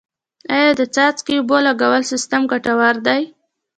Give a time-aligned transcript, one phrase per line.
[0.55, 3.21] آیا د څاڅکي اوبو لګولو سیستم ګټور دی؟